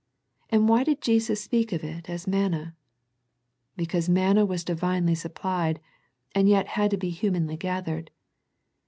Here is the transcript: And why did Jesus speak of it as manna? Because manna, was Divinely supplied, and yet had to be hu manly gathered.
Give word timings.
And 0.49 0.67
why 0.67 0.83
did 0.83 0.99
Jesus 0.99 1.43
speak 1.43 1.71
of 1.71 1.83
it 1.83 2.09
as 2.09 2.25
manna? 2.25 2.75
Because 3.77 4.09
manna, 4.09 4.47
was 4.47 4.63
Divinely 4.63 5.13
supplied, 5.13 5.79
and 6.33 6.49
yet 6.49 6.69
had 6.69 6.89
to 6.89 6.97
be 6.97 7.11
hu 7.11 7.29
manly 7.29 7.55
gathered. 7.55 8.09